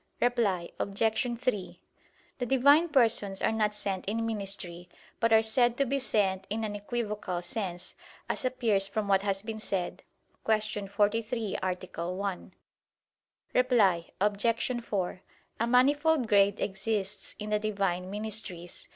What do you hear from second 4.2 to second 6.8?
ministry, but are said to be sent in an